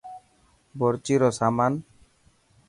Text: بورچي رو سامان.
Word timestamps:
بورچي 0.77 1.15
رو 1.21 1.29
سامان. 1.39 1.73